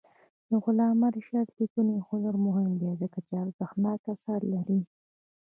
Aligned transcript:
د 0.49 0.51
علامه 0.65 1.07
رشاد 1.17 1.47
لیکنی 1.59 1.97
هنر 2.07 2.35
مهم 2.45 2.71
دی 2.81 2.91
ځکه 3.01 3.17
چې 3.27 3.33
ارزښتناک 3.43 3.99
آثار 4.13 4.41
لري. 4.53 4.79